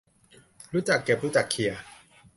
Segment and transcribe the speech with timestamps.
[0.73, 1.73] รู้จักเก็บรู้จักเขี่ย